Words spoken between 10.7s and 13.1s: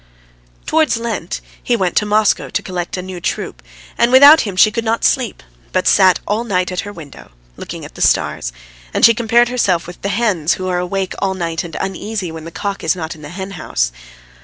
awake all night and uneasy when the cock is